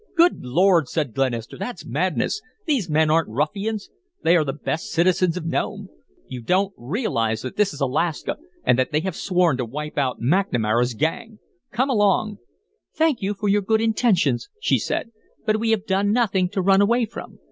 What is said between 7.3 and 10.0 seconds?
that this is Alaska and that they have sworn to wipe